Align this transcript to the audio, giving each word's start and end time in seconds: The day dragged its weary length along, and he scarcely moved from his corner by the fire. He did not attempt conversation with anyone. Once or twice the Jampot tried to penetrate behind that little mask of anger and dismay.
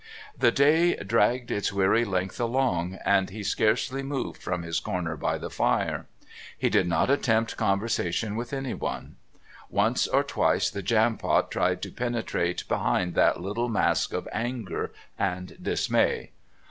The 0.35 0.49
day 0.51 0.95
dragged 0.95 1.51
its 1.51 1.71
weary 1.71 2.05
length 2.05 2.39
along, 2.41 2.97
and 3.05 3.29
he 3.29 3.43
scarcely 3.43 4.01
moved 4.01 4.41
from 4.41 4.63
his 4.63 4.79
corner 4.79 5.15
by 5.15 5.37
the 5.37 5.51
fire. 5.51 6.07
He 6.57 6.71
did 6.71 6.87
not 6.87 7.11
attempt 7.11 7.55
conversation 7.55 8.35
with 8.35 8.51
anyone. 8.51 9.17
Once 9.69 10.07
or 10.07 10.23
twice 10.23 10.71
the 10.71 10.81
Jampot 10.81 11.51
tried 11.51 11.83
to 11.83 11.91
penetrate 11.91 12.67
behind 12.67 13.13
that 13.13 13.41
little 13.41 13.69
mask 13.69 14.11
of 14.11 14.27
anger 14.33 14.91
and 15.19 15.55
dismay. 15.61 16.31